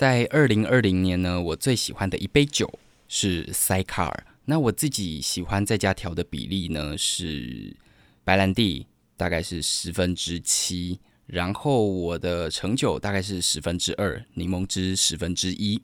[0.00, 4.26] 在二零二零年呢，我最喜欢的一杯酒是塞卡尔。
[4.46, 7.76] 那我自己喜欢在家调的比例呢是
[8.24, 8.86] 白兰地
[9.18, 15.82] 大概是十分之七，然后我的橙酒大概是十分之二，柠檬汁十分之一。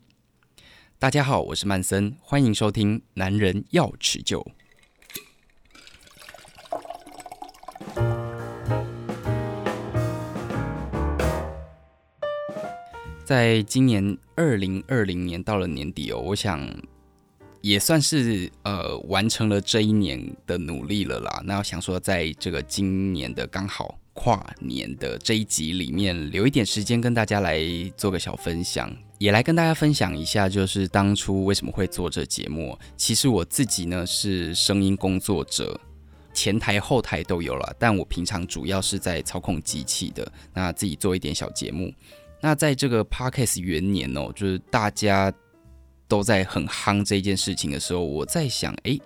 [0.97, 4.41] 大家好，我是曼森，欢迎收听《男人要持久》。
[13.27, 16.65] 在今年二零二零年到了年底哦，我想
[17.59, 21.41] 也算是呃完成了这一年的努力了啦。
[21.43, 27.59] 那我想说，在这个今年的刚好跨年的这一集里面，留一点时间跟大家来
[27.97, 32.79] 做个小分享，也来跟大家分享一下，就是当初为什么会做这节目。
[32.95, 35.77] 其实我自己呢是声音工作者，
[36.33, 41.91] 前台后台都有了，但我平常主要是在操控机器的，那自己做一点小节目。
[42.41, 45.33] 那在这个 Podcast 元年哦，就是大家
[46.07, 49.01] 都在很夯这件事情的时候，我在想，诶，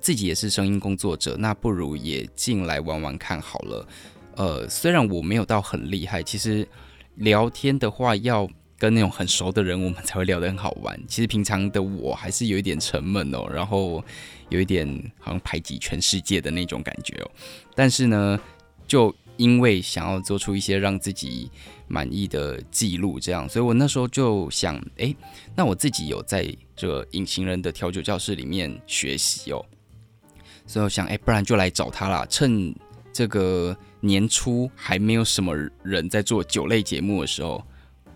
[0.00, 3.88] 自己也是声音工作者，那不如也进来玩玩看好了。
[4.36, 6.68] 呃，虽然我没有到很厉害，其实
[7.14, 8.46] 聊天的话要
[8.78, 11.00] 跟那种很熟的人，我们才会聊得很好玩。
[11.08, 14.04] 其实平常的我还是有一点沉闷哦，然后
[14.50, 14.86] 有一点
[15.18, 17.30] 好像排挤全世界的那种感觉哦。
[17.74, 18.38] 但是呢，
[18.86, 21.50] 就因为想要做出一些让自己
[21.88, 25.14] 满意的记录，这样，所以我那时候就想，哎，
[25.54, 29.64] 那我自己有在这隐形人的调酒教室里面学习哦，
[30.66, 32.26] 所以我想，哎，不然就来找他啦。
[32.28, 32.74] 趁
[33.12, 37.64] 这个年初还没有什么人在做酒类节目的时候，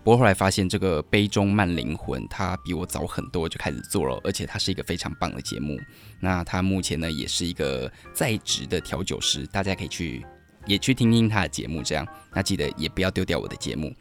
[0.02, 5.78] 不过后来发现这个杯中慢灵魂，他比我早很多就开始做了，而且他是一个非常棒的节目。
[6.18, 10.26] 那他目前呢，也是一个在职的调酒师，大家可以去。
[10.66, 13.94] 也去听听他的节目，这样，那记得也不要丢掉我的节目。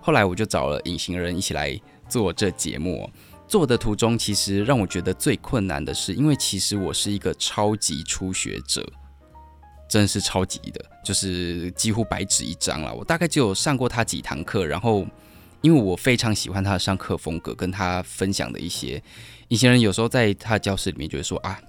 [0.00, 3.10] 后来我就找了隐形人一起来做这节目。
[3.46, 8.84] 做的途中，其实让我觉得最困难的是，因为其实我是一个超级初学者，
[9.86, 12.92] 真是超级的，就是几乎白纸一张了。
[12.94, 15.06] 我大概只有上过他几堂课，然后
[15.60, 19.00] 因为我非常喜欢他的上课风格，跟他分享的一些
[19.48, 21.60] 隐形人，有时候在他的教室里面就会说啊，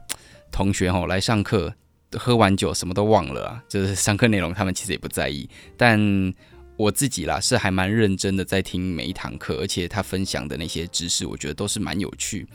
[0.51, 1.73] 同学吼来上课。
[2.17, 6.33] 喝完酒什么都忘了啊，就是上课内容他们其实也不在意，但
[6.77, 12.45] 我自己啦是还蛮认真的在听每一堂课，而且他分享的那些知识，我觉得都是蛮有趣。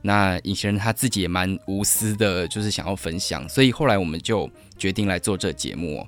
[0.00, 4.48] 那隐形人他自己也蛮无私的，就是想要分享，所以后来我们就
[4.78, 6.06] 决定来做这节目。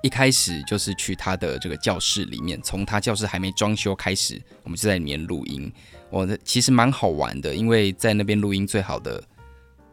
[0.00, 5.70] 一开始就是去他的这个教室里面，从他教室还没装修开始，我们就在里面录音。
[6.08, 9.22] 我的其实蛮好玩的，因为在那边录音最好的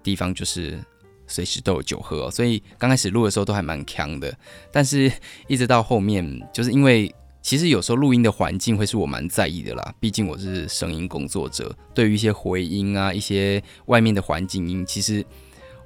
[0.01, 0.79] 地方就是。
[1.27, 4.35] 随时都有酒喝哦，所以刚开始录的时候都还蛮强的，
[4.71, 5.11] 但是
[5.47, 15.25] 一直到后面，就是因为其实有时候录音的环境会是我蛮在意的啦，毕竟我是声音工作者，对于一些回音啊、一些外面的环境音，其实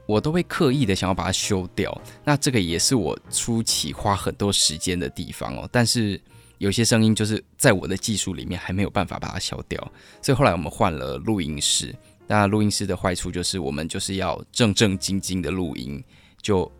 [0.05, 2.01] 我都会刻意的想要把它修掉。
[2.23, 6.19] 那这个也是我初期花很多时间的地方哦，但是
[6.59, 9.79] 有些声音就是在我的技术里面还没有办法把它消掉，
[10.21, 11.95] 所以后来我们换了录音室。
[12.31, 16.01] 那录音室的坏处就是，我们就是要正正经经的录音，
[16.43, 16.71] 就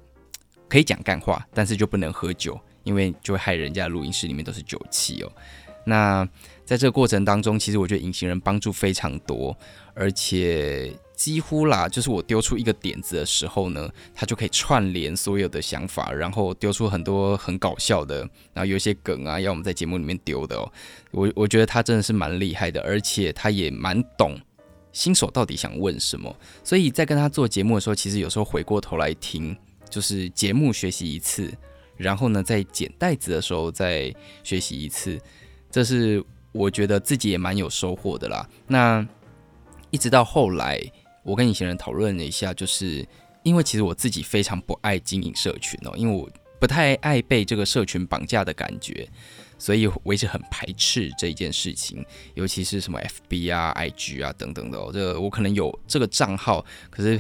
[0.68, 5.32] 可以讲干话，但是就不能喝酒，因为就会害人家录音室里面都是酒气哦。
[5.86, 6.24] 那
[6.66, 9.58] 在这个过程当中，其实我觉得隐形人帮助非常多，
[9.96, 18.20] 而且几乎啦，就是我丢出一个点子的时候呢，他就可以串联所有的想法，然后丢出很多很搞笑的，
[18.54, 20.72] 然后有一些梗啊，要我们在节目里面丢的哦。
[21.10, 24.40] 我我觉得他真的是蛮厉害的，而且他也蛮懂。
[24.92, 26.36] 新手到底想问什么？
[26.64, 29.56] 所以在跟他做节目的时候，其实有时候回过头来听，
[29.90, 31.54] 就是节目学习一次，
[31.96, 34.14] 然后呢，在剪袋子的时候再
[34.44, 35.20] 学习一次，
[35.70, 38.50] 这是我觉得自己也蛮有收获的啦。
[38.68, 39.08] 那
[39.92, 40.82] 一直到后来，
[41.24, 43.08] 我跟隐形人讨论了一下，就是
[43.44, 46.30] 因为其实我自己非常不爱经营社群哦，因为我
[46.60, 49.08] 不太爱被这个社群绑架的感觉。
[49.59, 52.03] 所以我一直很排斥这一件事情，
[52.34, 54.80] 尤其是什么 FB 啊、IG 啊等等的。
[54.92, 57.19] 这个我可能有这个账号，可是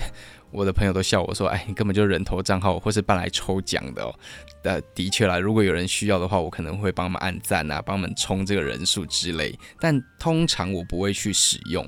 [0.49, 4.15] 我的朋友都笑我说：“哎，你根本就人头账号，或是办来抽奖的哦。”
[4.63, 9.53] 的的确啦，如果有人需要的话，我可能会帮他们按赞啊，帮他们冲这个人数之类。
[9.79, 11.87] 但通常我不会去使用。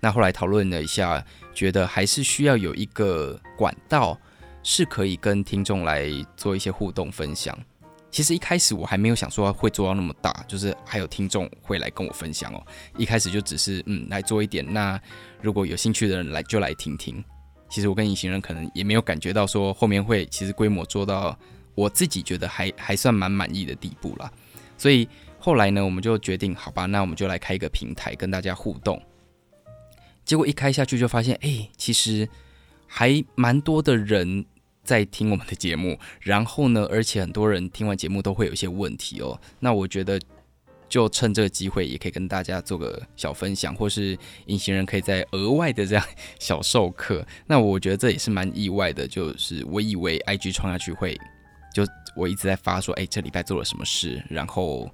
[0.00, 1.24] 那后来讨论了一下，
[1.54, 4.18] 觉得还是需要有一个管道，
[4.64, 7.56] 是可以跟听众来做一些互动分享。
[8.12, 12.62] 其实一开始我还没有想说会做到那么大，就是还有听众会来跟我分享哦。
[12.98, 15.00] 一开始就只是嗯来做一点，那
[15.40, 17.24] 如果有兴趣的人来就来听听。
[17.70, 21.34] 其实我跟隐形人可能也没有感觉到说后面会其实规模做到
[21.74, 24.30] 我自己觉得还还算蛮满意的地步啦。
[24.76, 25.08] 所以
[25.38, 29.00] 后来呢，我们就决定，好吧，那我们就来开一个平台跟大家互动。
[30.22, 32.28] 结果一开下去就发现，哎，其实
[32.86, 34.44] 还蛮多的人
[34.82, 39.40] 在听我们的节目， 然后呢，而且很多人听完节目都会有一些问题哦。
[39.60, 40.20] 那我觉得。
[40.88, 44.14] 就趁这个机会，也可以跟大家做个小分享，或是
[44.44, 46.04] 隐形人可以再额外的这样
[46.38, 47.26] 小授课。
[47.48, 51.18] 那我觉得这也是蛮意外的，就是我以为 IG 创下去会，
[51.74, 51.82] 就
[52.14, 54.90] 我一直在发说，哎，这礼拜做了什么事，然后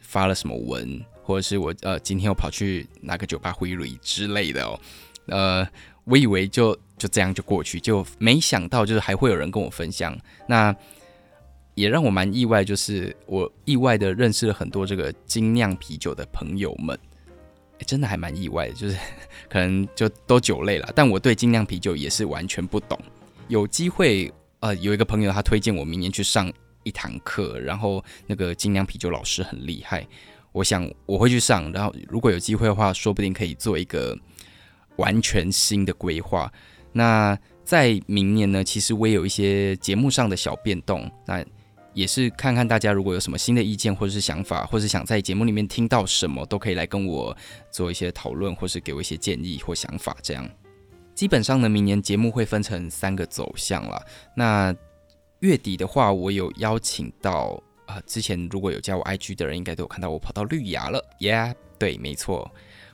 [0.00, 4.78] 发了什么文，或者是我呃今天又跑去哪个酒吧会议之类的哦。
[5.26, 5.66] 呃，
[6.04, 10.16] 我以为就就这样就过去，就没想到就是还会有人跟我分享。
[10.46, 10.74] 那
[11.74, 16.96] 也让我蛮意外，就是我意外的认识了很多这个精酿啤酒的朋友们，
[17.78, 18.96] 欸，真的还蛮意外的，就是
[19.48, 22.96] 可能就都酒类了，但我对精酿啤酒也是完全不懂。
[23.48, 26.52] 有机会，呃，有一个朋友他推荐我明年去上
[26.84, 30.06] 一堂课，然后那个精酿啤酒老师很厉害，
[30.52, 34.16] 我想我会去上，然后如果有机会的话，说不定可以做一个
[34.96, 36.52] 完全新的规划。
[36.92, 41.44] 那在明年呢，其实我也有一些节目上的小变动，那。
[41.94, 47.36] 也是看看大家如果有什么新的意见或者是想法，或是想在节目里面听到什么，都可以来跟我
[47.70, 50.16] 做一些讨论，或是给我一些建议或想法。
[50.20, 50.44] 这样，
[51.14, 54.04] 基本上呢，明年节目会分成三个走向了。
[54.36, 54.74] 那
[55.38, 61.00] 月底的话，我有邀请到啊、之前如果有加我 IG 的人，应该都有看到我跑到绿芽了。
[61.20, 62.50] Yeah，对，没错。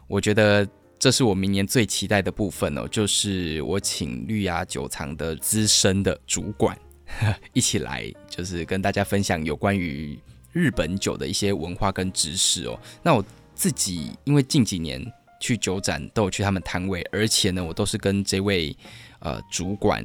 [0.09, 0.69] 我觉得
[1.01, 6.79] 这是我明年最期待的部分哦，就是我请绿芽酒藏的资深的主管。
[7.55, 10.17] 一起来，就是跟大家分享有关于
[10.53, 12.79] 日本酒的一些文化跟知识哦。
[13.03, 13.25] 那我
[13.55, 15.03] 自己因为近几年
[15.41, 18.77] 去酒展都有去他们摊位，而且呢，我都是跟这位
[19.21, 20.05] 呃主管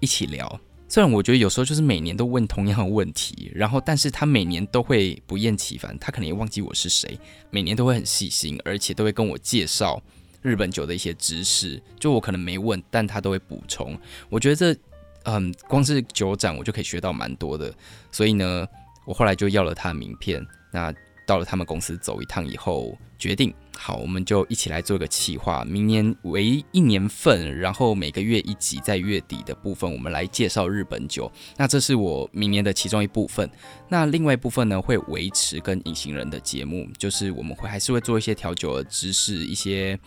[0.00, 0.60] 一起聊。
[0.88, 7.18] 虽然我觉得有时候就是每年都问同样的问题，然后但是他每年都会不厌其烦，他可能也忘记我是谁，
[7.50, 10.02] 每年都会很细心，而且都会跟我介绍
[10.44, 11.82] 日本酒的一些知识。
[11.98, 13.98] 就我可能没问，但他都会补充。
[14.28, 14.80] 我觉得这。
[15.26, 17.74] 嗯，光是酒展我就可以学到蛮多的，
[18.12, 18.68] 所以呢，
[19.06, 20.46] 我后来就要了他的名片。
[20.70, 20.92] 那
[21.26, 31.32] 到了他们公司走一趟以后，决定好，我们就一起来做个企划，明年为一年份，然后每个月一集，在月底的部分，我们来介绍日本酒。
[31.56, 33.50] 那这是我明年的其中一部分。
[33.88, 39.98] 那另外一部分呢，会维持跟隐形人的节目，就是我们会还是会做一些调酒的知识，一些。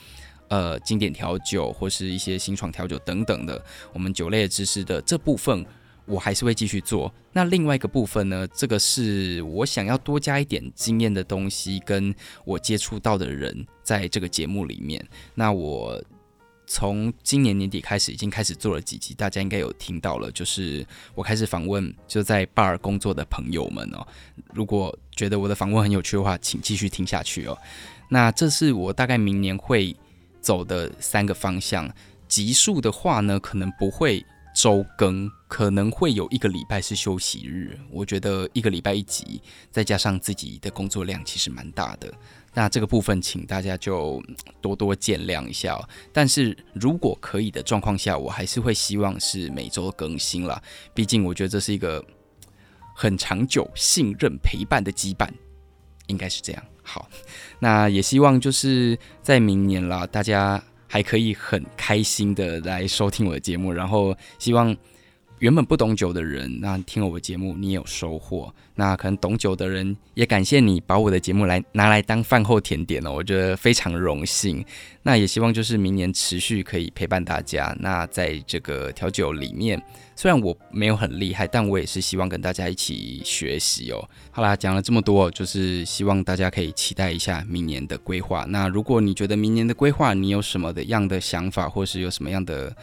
[0.50, 3.62] 呃，经典调酒或是一些新创调酒等等的，
[3.92, 5.66] 我们酒类的知识的这部分，
[6.06, 7.14] 我还是会继续做。
[7.34, 12.16] 那另外一个部分呢，这个是我想要多加一点经验的东西，跟
[12.46, 15.06] 我接触到的人在这个节目里面。
[15.36, 16.02] 那我
[16.66, 24.08] 从今年年底开始，已经开始做了几集，大家应该有听到了，就是我开始访问就在 bar 工作的朋友们哦。
[24.54, 27.58] 如果觉得我的访问很有趣的话，请继续听下去哦。
[28.10, 29.94] 那这是我大概明年会。
[30.48, 31.94] 走的三个方向，
[32.26, 37.78] 集数的话呢，可能不会周更，可能会有一个礼拜是休息日。
[37.92, 42.10] 我觉得一个礼拜一集，再加上自己的工作量，其实蛮大的。
[42.54, 44.24] 那这个部分，请大家就
[44.62, 45.78] 多多见谅一下。
[46.14, 50.64] 但是如果可以的状况下，我还是会希望是每周更新啦。
[50.94, 52.02] 毕竟我觉得这是一个
[52.96, 55.30] 很长久、信任、陪伴的羁绊，
[56.08, 56.64] 应该是这样。
[56.82, 57.08] 好，
[57.60, 64.76] 那也希望就是在明年啦，大家还可以很开心的来收听我的节目，然后希望。
[65.40, 68.52] 原本不懂酒的人，那听了我的节目，你也有收获。
[68.74, 74.64] 那可能懂酒的人，也感谢你把我的节目来拿来当饭后甜点哦，我觉得非常荣幸。
[75.04, 77.76] 那也希望就是明年持续可以陪伴大家。
[77.80, 79.82] 那在这个调酒里面，
[80.16, 84.10] 虽然我没有很厉害，但我也是希望跟大家一起学习哦。
[84.32, 88.46] 好啦，讲了这么多，就是希望大家可以期待一下明年的规划。
[88.50, 92.76] 那如果你觉得明年的规划，你有什么的样的想法，或是有什么样的？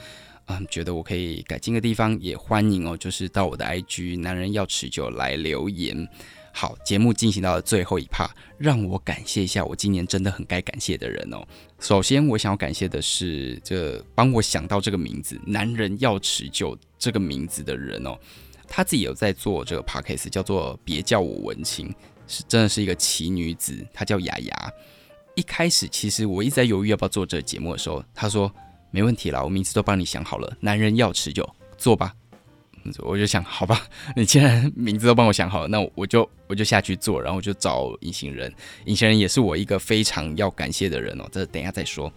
[0.46, 6.06] 嗯，觉得我可以改进的地方也欢迎哦，就是到我的 IG 男人要持久来留言。
[6.52, 11.42] 好，节目进行到了最后一趴，让我感谢一下我今年真的很该感谢的人哦。
[11.80, 18.16] 首先，我想要感谢的是这帮我想到这个名字“男人要持久”这个名字的人哦，
[18.68, 21.92] 他自己有在做这个 podcast，叫做“别叫我文青”，
[22.28, 24.72] 是真的是一个奇女子，她叫雅雅。
[25.34, 28.52] 一开始其实我一直在犹豫要不要做这个节目的时候，她说。
[28.94, 30.56] 没问题啦，我名字都帮你想好了。
[30.60, 31.44] 男人要持久，
[31.76, 32.14] 做吧。
[32.98, 33.84] 我就想，好吧，
[34.14, 38.54] 你既然名字都帮我想好了，那我就我就下去做，然后我就找隐形人。
[38.84, 42.12] 隐形人也是我一个非常要感谢的人哦，这等一下再说。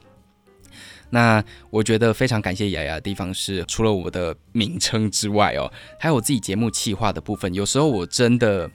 [1.10, 7.52] 那我觉得非常感谢雅雅的地方是，除了我的名称之外哦，还有我自己节目企划的部分。
[7.56, 8.70] 有时候我真的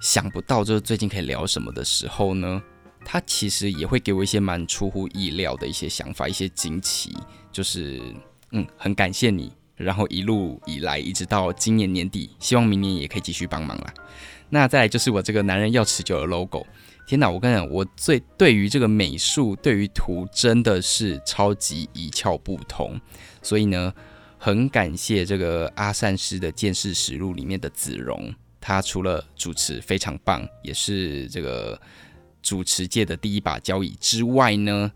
[0.00, 2.62] 想不到就是最近可以聊什么的时候呢，
[3.08, 7.16] 他其实也会给我一些蛮出乎意料的一些想法，一些惊奇。
[7.52, 8.02] 就是
[8.50, 13.94] 嗯，很感谢你，然后一路以来一直到今年年底，希望明年也可以继续帮忙啦。
[14.50, 16.66] 那再来就是我这个男人要持久的 logo。
[17.06, 23.00] 天哪，我跟你讲，我最对于这个美术，对于图真的是超级一窍不通。
[23.40, 23.94] 所以呢，
[24.36, 31.80] 很感谢这个阿善师的见识实录里面的子荣，他除了主持非常棒，也是这个。
[32.46, 34.92] 主持界的第一把交椅之外呢，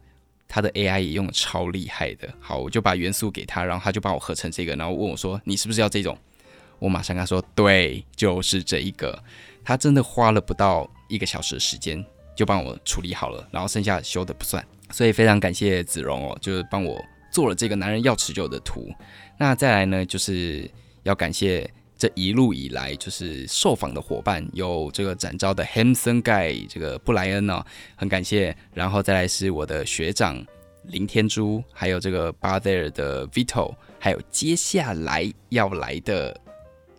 [0.46, 2.32] 他的 AI 也用的超厉害的。
[2.38, 6.16] 好，我就把元素给他，然后他就帮我合成这个，然后问我说：“你是不是要这种？”
[6.78, 9.20] 我马上跟他说：“对，就是这一个。”
[9.64, 12.04] 他真的花了不到一个小时的时间
[12.36, 14.64] 就帮我处理好了，然后剩下修的不算。
[14.92, 18.88] 所以非常感谢子荣哦，就是帮我做了这个男人要持久的图。
[19.36, 20.70] 那再来呢，就是
[21.02, 21.68] 要感谢。
[22.00, 27.62] 这一路以来，就是受访的伙伴有这个展昭的 Hamson Guy，这个布莱恩哦，
[27.94, 28.56] 很感谢。
[28.72, 30.42] 然后再来是我的学长
[30.84, 36.40] 林天珠，还有这个 Bar There 的 Vito，还有接下来要来的。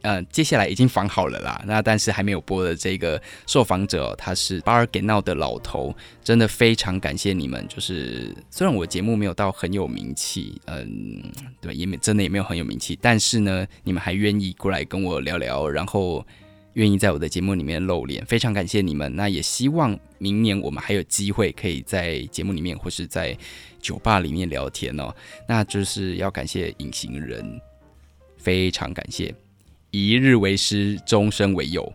[0.04, 1.64] 嗯，接下来已经访好了啦。
[1.66, 7.66] 那但是还没有播的这个受访者，他是巴尔给闹的老头，真的非常感谢你们。
[7.68, 11.24] 就是虽然我节目没有到很有名气，嗯，
[11.62, 16.26] 对，也没真的也没有很有名气，但是呢，你们还愿意过来跟我聊聊，然后
[16.74, 19.16] 愿意在我的节目里面露脸，非常感谢你们。
[19.16, 23.38] 那也希望明年我们还有机会可以在节目里面或是在
[23.80, 25.14] 酒吧里面聊天哦。
[25.48, 27.62] 那就是要感谢隐形人，
[28.38, 29.34] 非常感谢。
[29.92, 31.94] 一日为师，终身为友。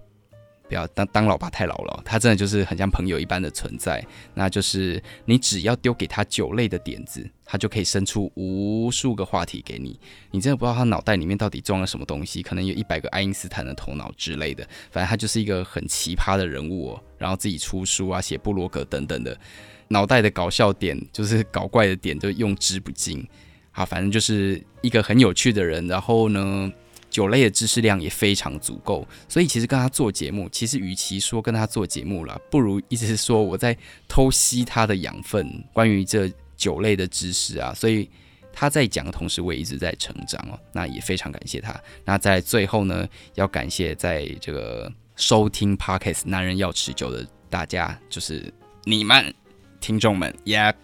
[0.69, 4.05] 不要当当老爸太老了，他真的就是很像朋友一般的存在。
[4.35, 9.97] 那就是你只要丢给他酒类的点子，他就可以生出无数个话题给你。
[10.33, 14.69] 你真的不知道他脑袋里面到底装了什么东西，可能有一百个爱因斯坦的头脑之类的。
[14.91, 17.03] 反正他就是一个很奇葩的人物哦。
[17.17, 19.38] 然后自己出书啊，写布罗格等等的，
[19.87, 23.25] 脑袋的搞笑点就是搞怪的点就用之不尽。
[23.71, 25.87] 好，反正就是一个很有趣的人。
[25.87, 26.73] 然后呢，
[27.16, 33.75] 酒类的知识量也非常足够，所以其实跟他做节目，其实与其说跟他做节目了，不如一直是说我在
[34.06, 37.73] 偷吸他的养分，关于这酒类的知识啊。
[37.73, 38.06] 所以
[38.52, 40.61] 他在讲的同时，我也一直在成长哦。
[40.75, 41.75] 那也非常感谢他。
[42.04, 48.52] 那在最后呢，要感谢在这个收听 Podcast《男人要持久》的大家，就是
[48.85, 49.35] 你们
[49.80, 50.75] 听众们，也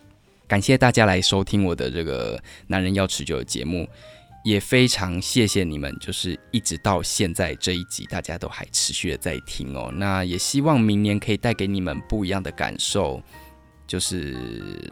[0.49, 3.87] 感谢大家来收听我的这个《男人要持久》的节目。
[4.45, 9.93] 也非常谢谢你们，就是一直到现在这一集，大家都还持续的在听哦。
[9.95, 13.23] 那也希望明年可以带给你们不一样的感受。
[13.87, 14.37] 就是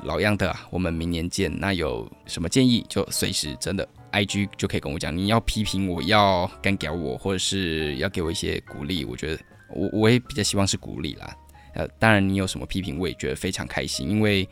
[0.04, 1.50] 老样的，我们明年见。
[1.58, 5.16] 那有什么建议，就随时真的 IG 就可以跟我讲。
[5.16, 9.42] 你要批评我，要干掉我，或者是要给我一些鼓励，我觉得
[9.74, 11.34] 我我也比较希望是鼓励啦。
[11.74, 14.48] 呃，当然你有什么批评，我也觉得非常开心，因为。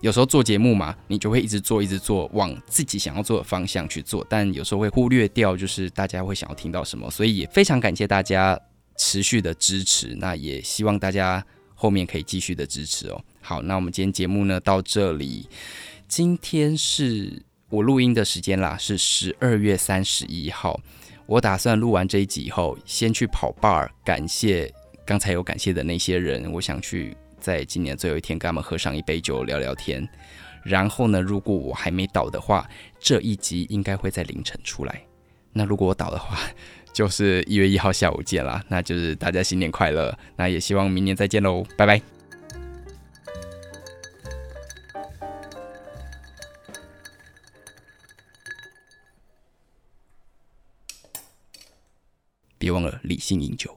[0.00, 7.10] 有时候做节目嘛，你就会一直做，一直做，往自己想要做的方向去做，但有时候会忽略掉，就是大家会想要听到什么。
[7.10, 8.58] 所以也非常感谢大家
[8.96, 13.22] 持续的支持，那也希望大家后面可以继续的支持哦。
[13.42, 15.46] 好，那我们今天节目呢到这里，
[16.08, 20.80] 今天是我录音的时间啦，是十二月三十一号。
[21.26, 24.72] 我打算录完这一集以后，先去跑 bar，感谢
[25.04, 27.14] 刚才有感谢的那些人，我想去。
[27.40, 30.08] 在今年最后一天，跟他们喝上一杯酒，聊聊天。
[30.62, 32.68] 然后呢，如果我还没倒的话，
[32.98, 35.02] 这一集应该会在凌晨出来。
[35.52, 36.38] 那如果我倒的话，
[36.92, 38.62] 就是一月一号下午见啦。
[38.68, 40.16] 那就是大家新年快乐。
[40.36, 42.00] 那也希望明年再见喽，拜拜。
[52.58, 53.74] 别忘了理性饮酒。